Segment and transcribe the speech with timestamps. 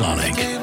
[0.00, 0.59] Sonic.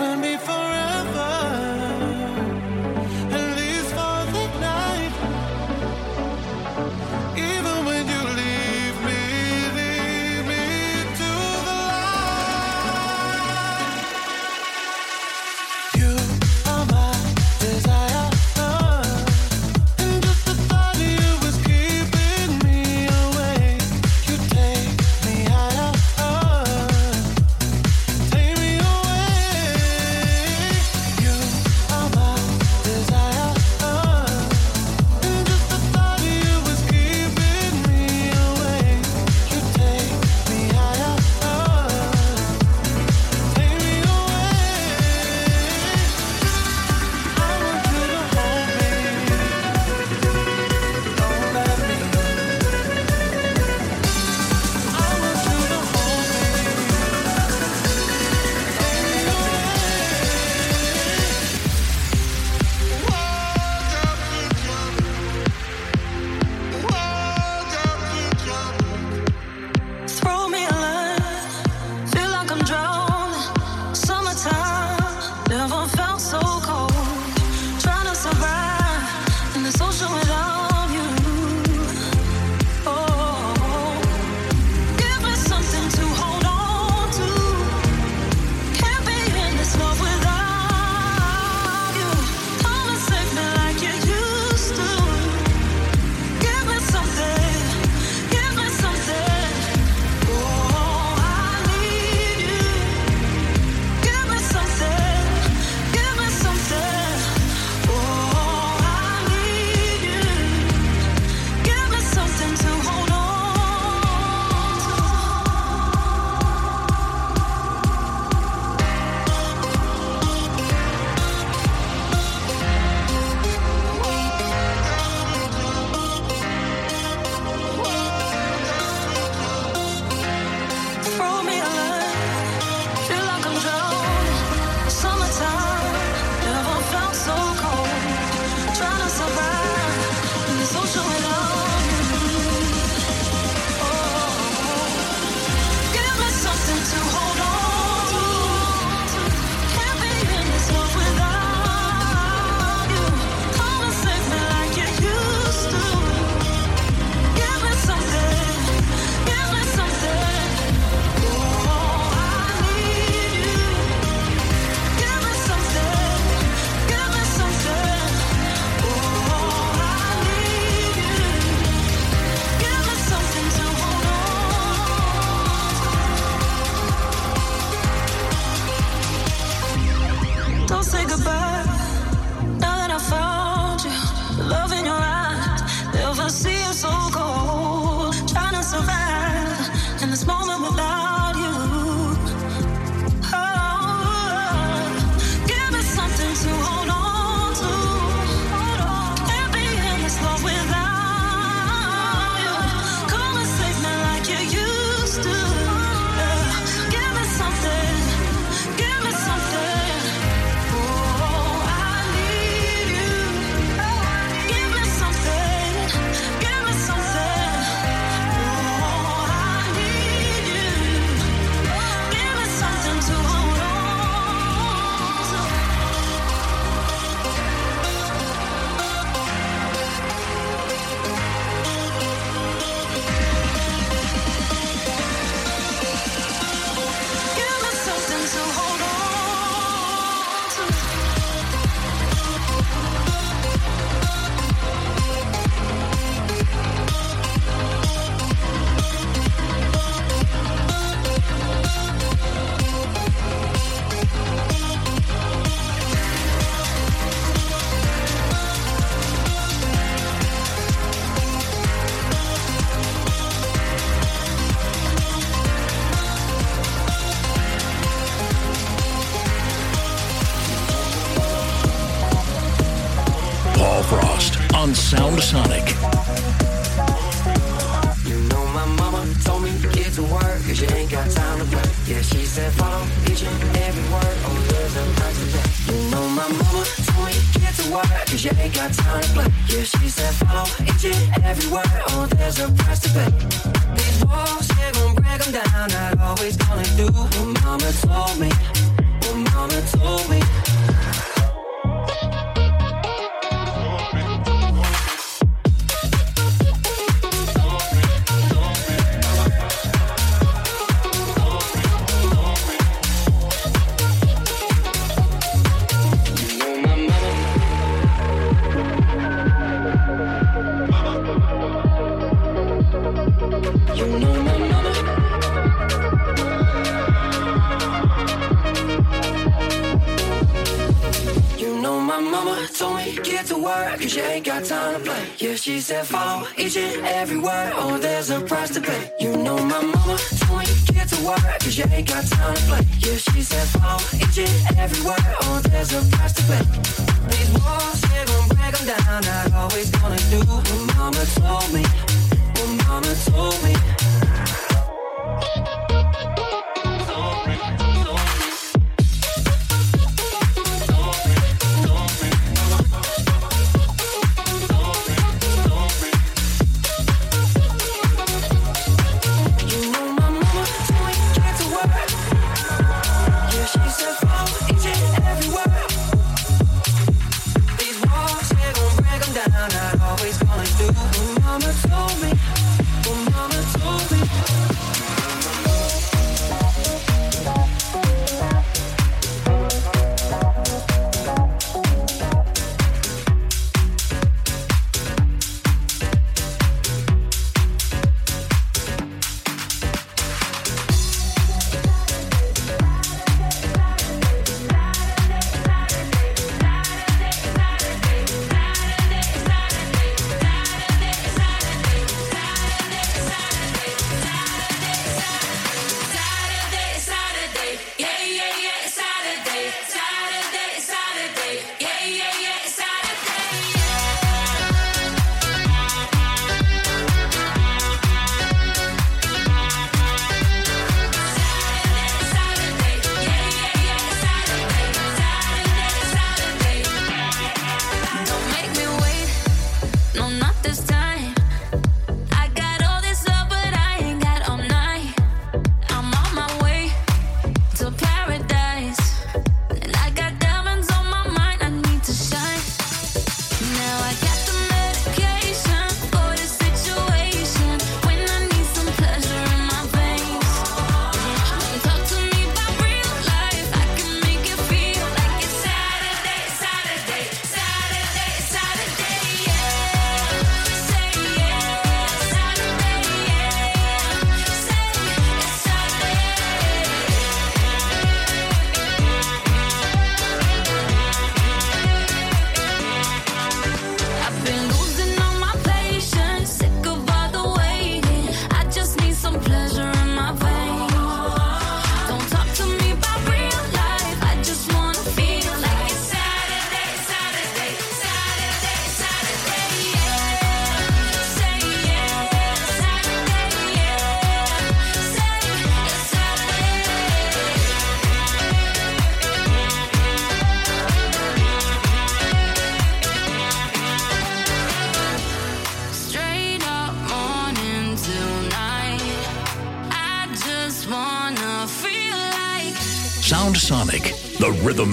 [335.69, 337.51] except for each and every word.
[337.55, 338.96] Oh, there's a price to pay.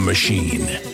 [0.04, 0.93] Machine.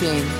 [0.00, 0.39] Rhythm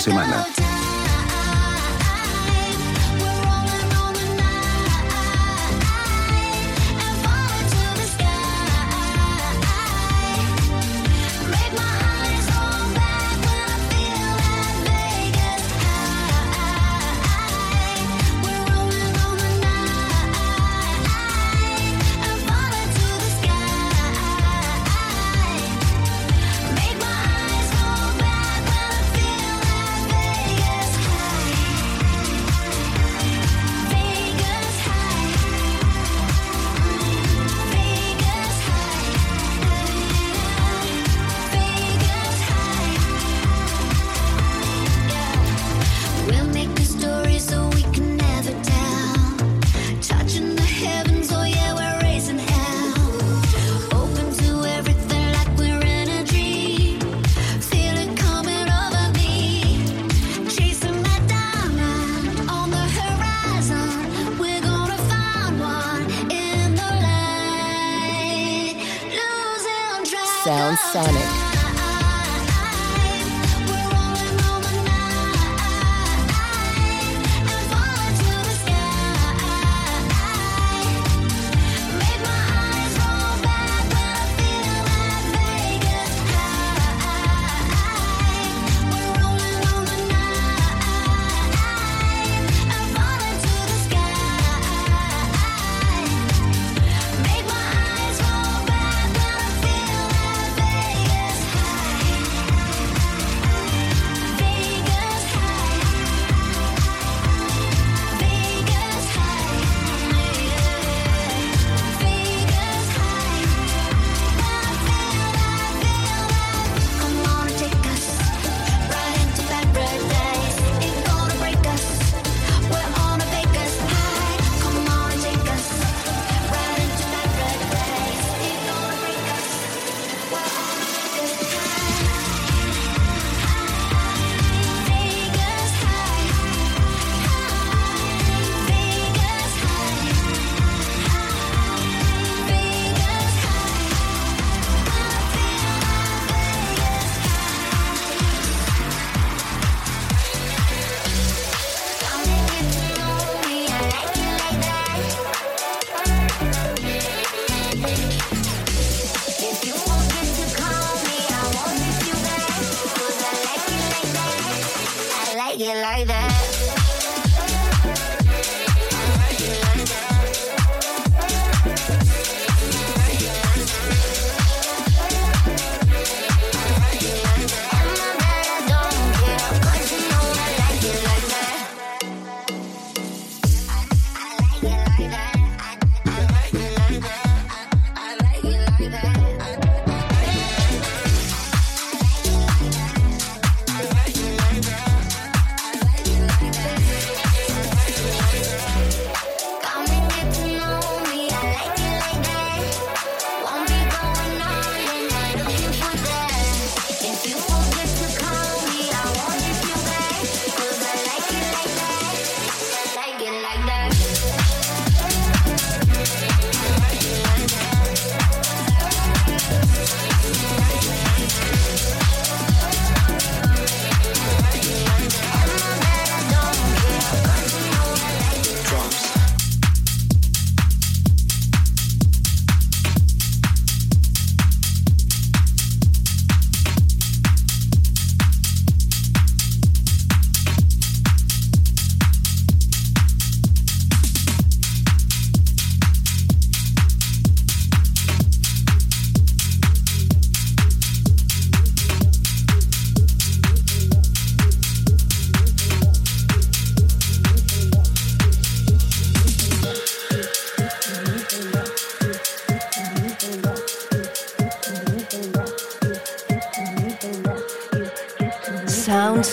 [0.00, 0.49] semana.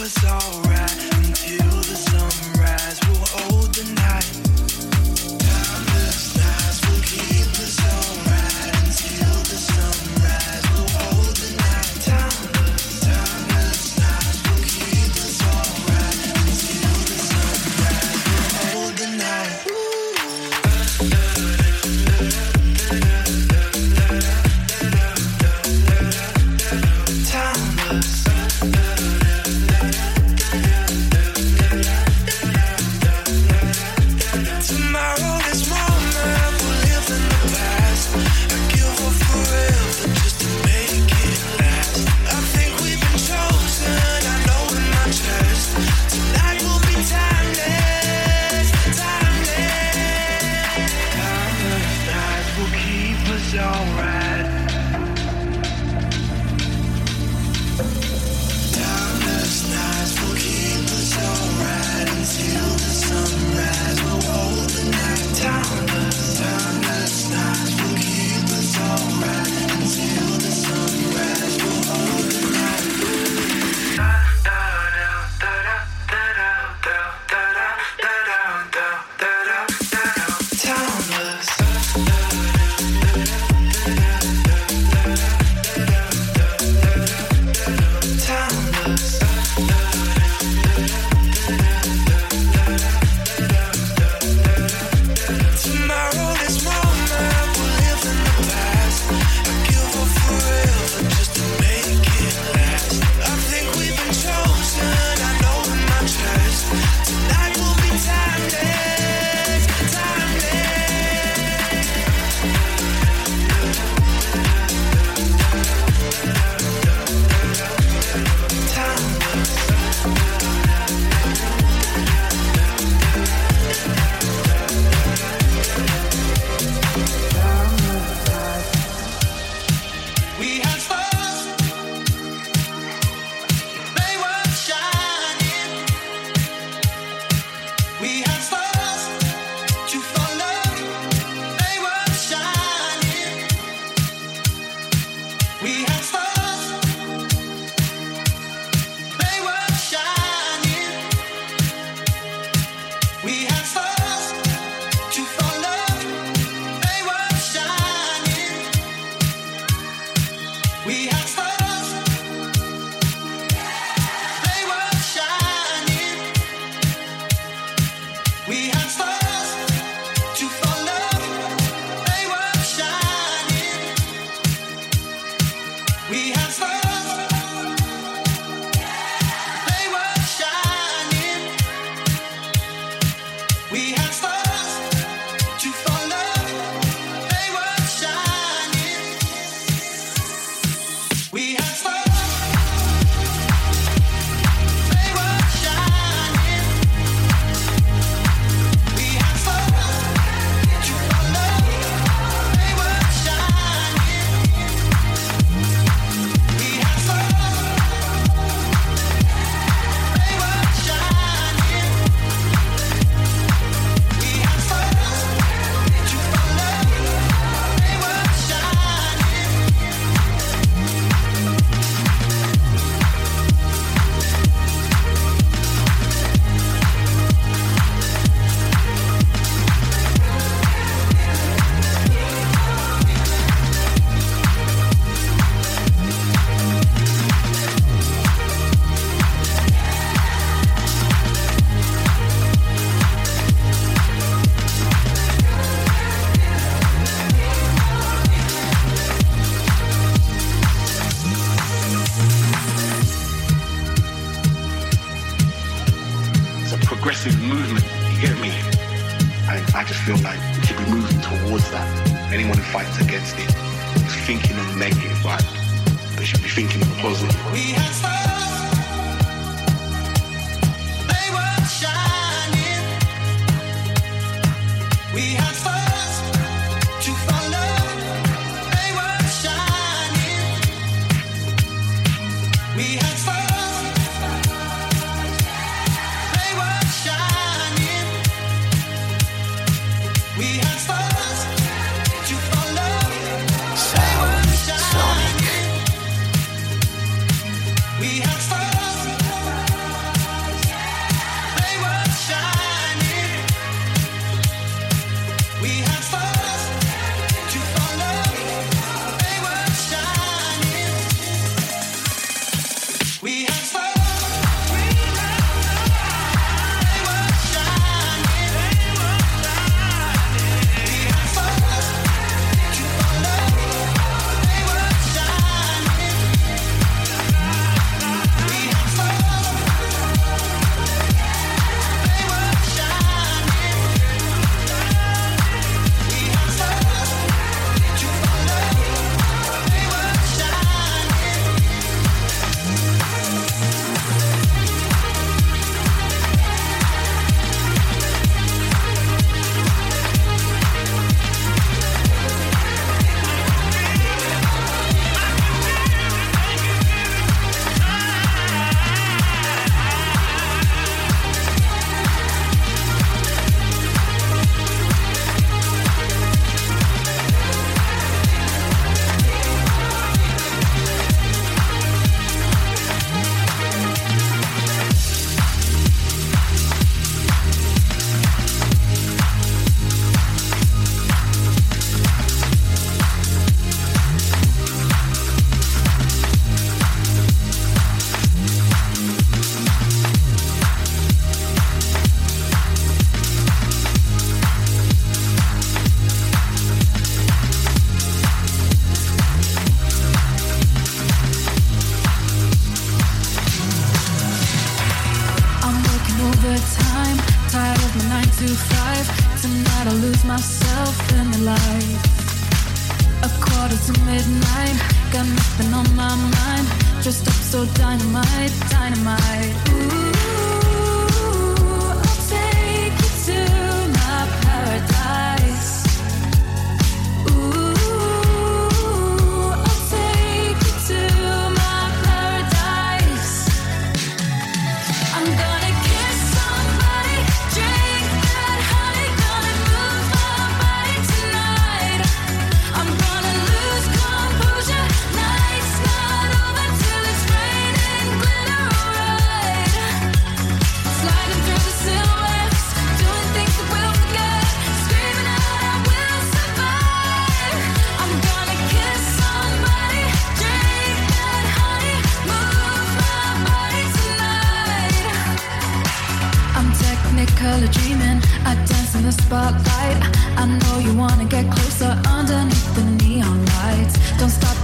[0.00, 0.79] We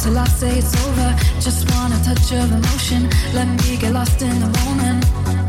[0.06, 1.10] till I say it's over.
[1.40, 3.08] Just wanna touch of emotion.
[3.34, 5.45] Let me get lost in the moment.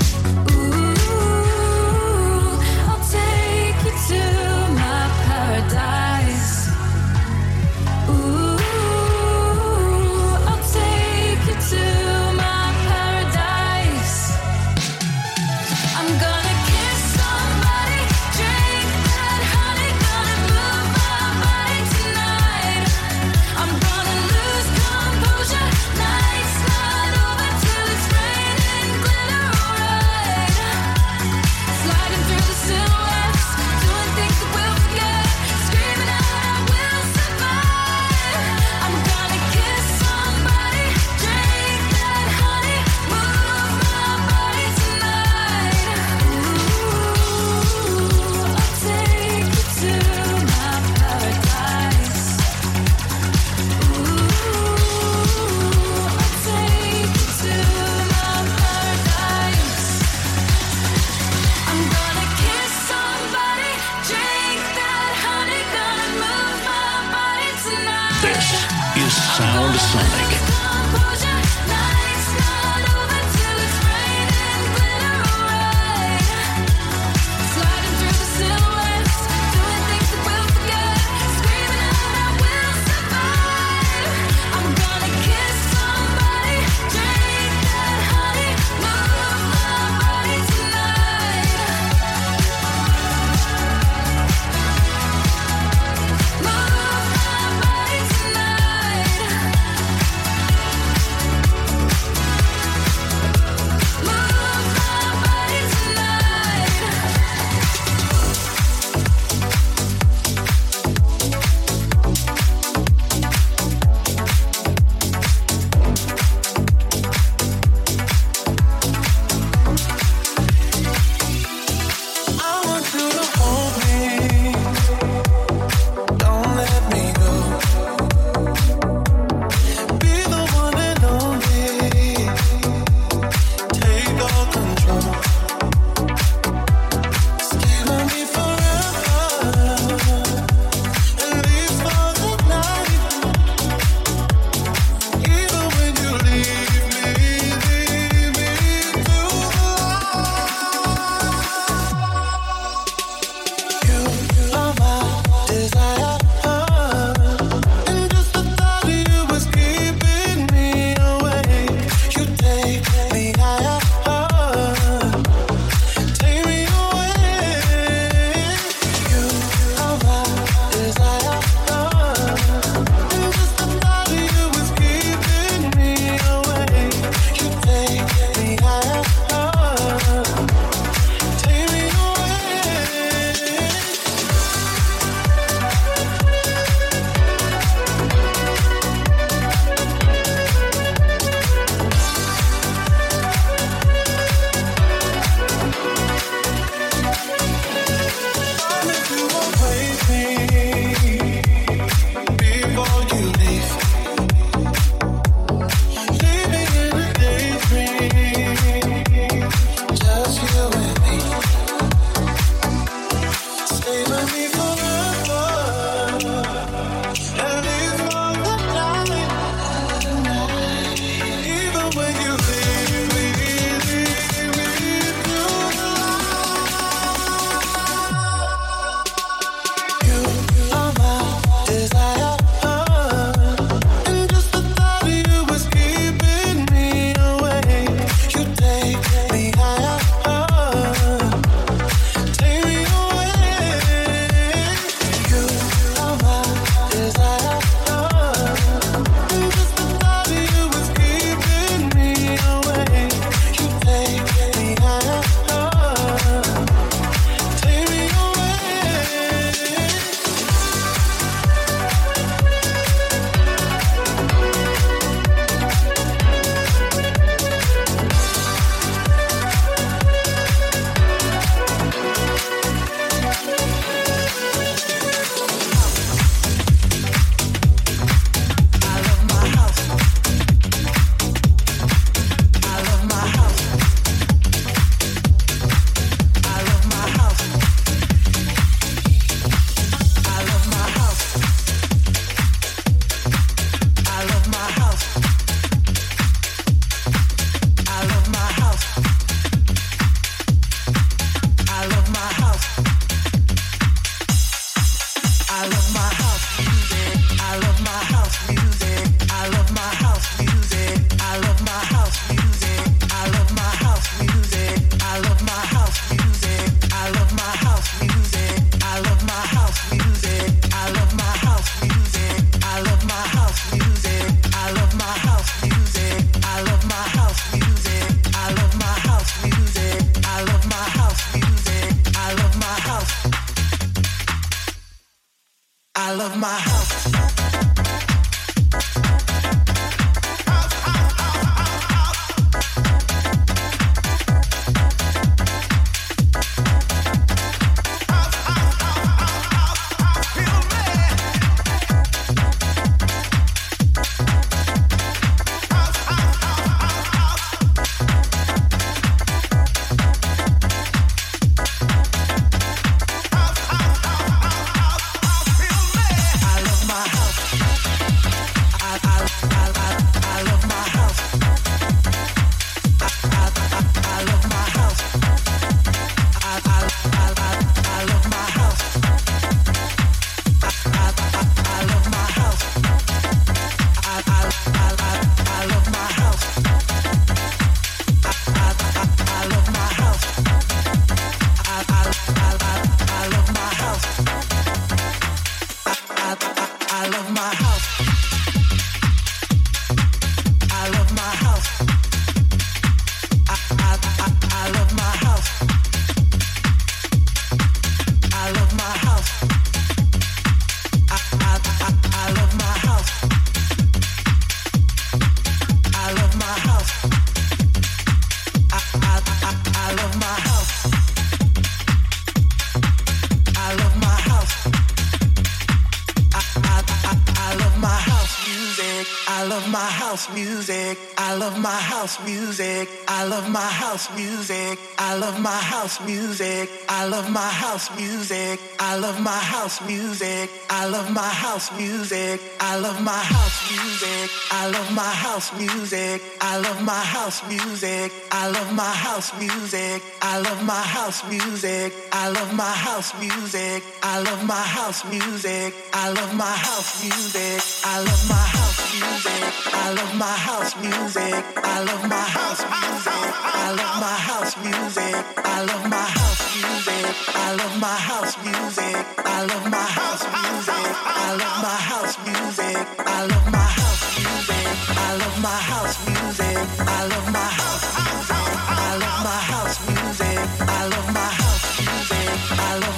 [435.98, 436.70] house music.
[436.90, 438.60] I love my house music.
[438.80, 440.50] I love my house music.
[440.70, 442.42] I love my house music.
[442.60, 444.32] I love my house music.
[444.52, 446.22] I love my house music.
[446.42, 448.12] I love my house music.
[448.32, 450.02] I love my house music.
[450.22, 451.94] I love my house music.
[452.12, 453.84] I love my house music.
[454.04, 455.74] I love my house music.
[455.94, 457.62] I love my house music.
[457.86, 458.67] I love my house
[459.00, 461.34] I love my house music.
[461.58, 463.30] I love my house music.
[463.46, 465.14] I love my house music.
[465.38, 467.06] I love my house music.
[467.36, 468.98] I love my house music.
[469.22, 470.90] I love my house music.
[471.06, 472.88] I love my house music.
[472.98, 474.66] I love my house music.
[474.98, 476.58] I love my house music.
[476.80, 478.50] I love my house music.
[478.66, 480.38] I love my house music.
[480.60, 482.18] I love my house music.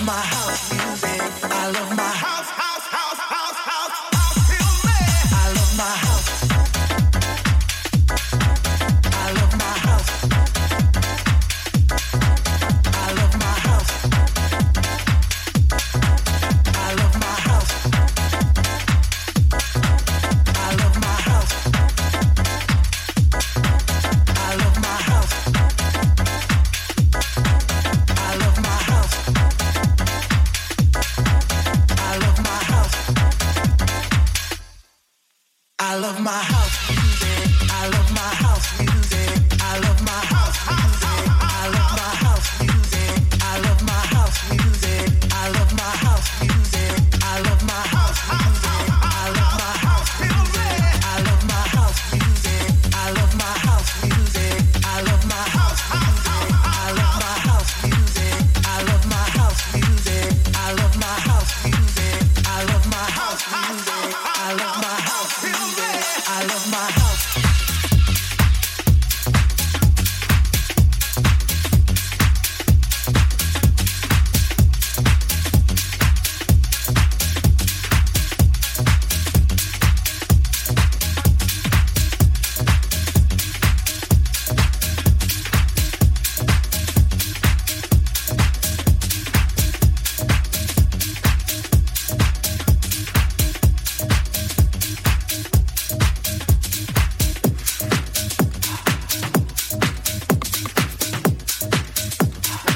[0.05, 0.38] My house